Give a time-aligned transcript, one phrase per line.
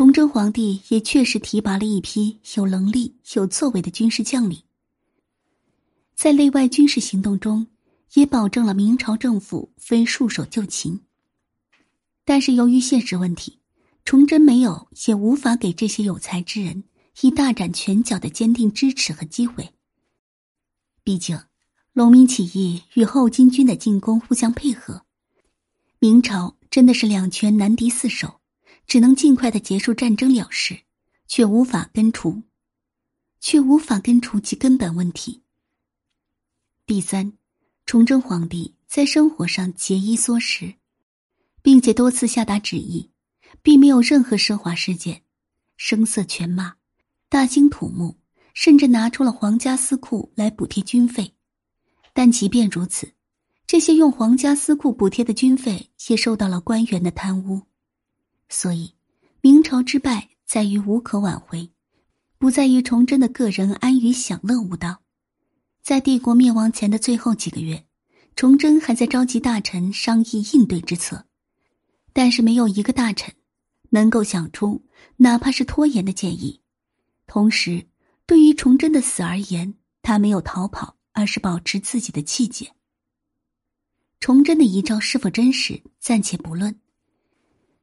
[0.00, 4.62] 崇祯皇帝也确实提拔了一批有能力、有作为的军事将领，
[6.14, 7.66] 在内外军事行动中，
[8.14, 11.02] 也保证了明朝政府非束手就擒。
[12.24, 13.58] 但是由于现实问题，
[14.06, 16.84] 崇祯没有也无法给这些有才之人
[17.20, 19.68] 以大展拳脚的坚定支持和机会。
[21.04, 21.38] 毕竟，
[21.92, 25.02] 农民起义与后金军的进攻互相配合，
[25.98, 28.39] 明朝真的是两拳难敌四手。
[28.90, 30.80] 只能尽快的结束战争了事，
[31.28, 32.42] 却无法根除，
[33.38, 35.42] 却无法根除其根本问题。
[36.86, 37.34] 第三，
[37.86, 40.74] 崇祯皇帝在生活上节衣缩食，
[41.62, 43.08] 并且多次下达旨意，
[43.62, 45.22] 并没有任何奢华事件，
[45.76, 46.74] 声色犬马，
[47.28, 48.16] 大兴土木，
[48.54, 51.32] 甚至拿出了皇家私库来补贴军费。
[52.12, 53.12] 但即便如此，
[53.68, 57.62] 这些用皇家私库补贴的军费也受到了官员的贪污。
[58.50, 58.92] 所以，
[59.40, 61.70] 明朝之败在于无可挽回，
[62.36, 65.00] 不在于崇祯的个人安于享乐无道。
[65.82, 67.86] 在帝国灭亡前的最后几个月，
[68.34, 71.24] 崇祯还在召集大臣商议应对之策，
[72.12, 73.32] 但是没有一个大臣
[73.90, 74.84] 能够想出
[75.16, 76.60] 哪怕是拖延的建议。
[77.26, 77.86] 同时，
[78.26, 82.72] 对于崇祯的死而言，他没有逃跑，而是保持自己的气节。
[84.18, 86.80] 崇祯的遗诏是否真实，暂且不论。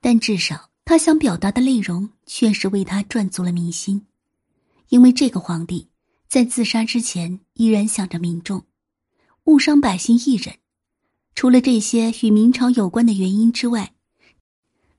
[0.00, 4.06] 但至少，他想表达的内容确实为他赚足了民心，
[4.88, 5.88] 因为这个皇帝
[6.28, 8.64] 在自杀之前依然想着民众，
[9.44, 10.54] 误伤百姓一人。
[11.34, 13.94] 除了这些与明朝有关的原因之外，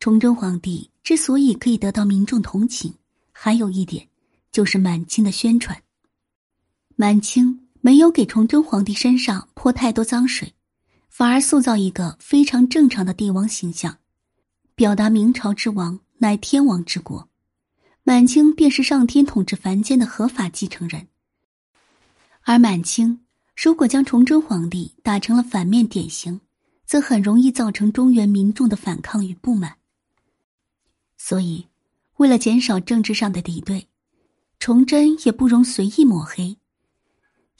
[0.00, 2.94] 崇祯皇帝之所以可以得到民众同情，
[3.32, 4.08] 还有一点
[4.52, 5.82] 就是满清的宣传。
[6.96, 10.54] 满清没有给崇祯皇帝身上泼太多脏水，
[11.08, 13.98] 反而塑造一个非常正常的帝王形象。
[14.76, 17.28] 表达明朝之王乃天王之国，
[18.02, 21.06] 满清便是上天统治凡间的合法继承人。
[22.42, 23.20] 而满清
[23.56, 26.40] 如果将崇祯皇帝打成了反面典型，
[26.84, 29.76] 则很容易造成中原民众的反抗与不满。
[31.16, 31.68] 所以，
[32.16, 33.86] 为了减少政治上的敌对，
[34.58, 36.58] 崇祯也不容随意抹黑。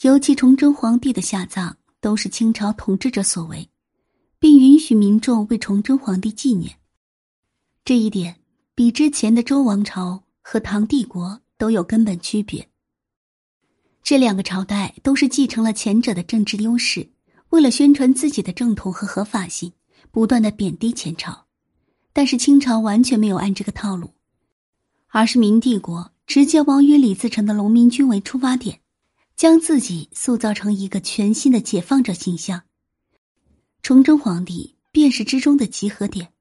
[0.00, 3.70] 尤其崇祯皇帝的下葬都是清朝统治者所为，
[4.40, 6.76] 并允许民众为崇祯皇帝纪念。
[7.84, 8.36] 这一点
[8.74, 12.66] 比之前的周王朝和唐帝国都有根本区别。
[14.02, 17.10] 这两个朝代都是继承了前者的政治优势，
[17.50, 19.72] 为了宣传自己的正统和合法性，
[20.10, 21.44] 不断的贬低前朝。
[22.14, 24.14] 但是清朝完全没有按这个套路，
[25.08, 28.80] 而是明帝国直接往以李自成的农民军为出发点，
[29.36, 32.62] 将自己塑造成一个全新的解放者形象。
[33.82, 36.33] 崇祯皇帝便是之中的集合点。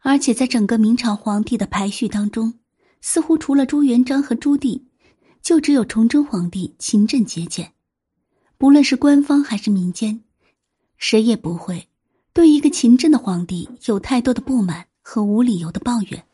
[0.00, 2.54] 而且在整个明朝皇帝的排序当中，
[3.00, 4.82] 似乎除了朱元璋和朱棣，
[5.42, 7.72] 就只有崇祯皇帝勤政节俭。
[8.56, 10.22] 不论是官方还是民间，
[10.96, 11.88] 谁也不会
[12.32, 16.24] 对一个勤政的皇帝有太多的不满和无理由的抱怨。